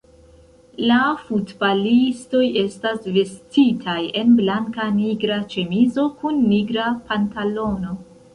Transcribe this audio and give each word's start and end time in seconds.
La 0.91 1.01
futbalistoj 1.25 2.41
estas 2.61 3.05
vestitaj 3.17 3.99
en 4.23 4.33
blanka-nigra 4.41 5.39
ĉemizo 5.53 6.09
kun 6.23 6.43
nigra 6.55 6.89
pantalono. 7.13 7.97